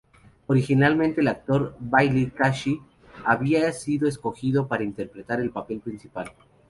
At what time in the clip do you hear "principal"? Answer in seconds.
5.79-6.31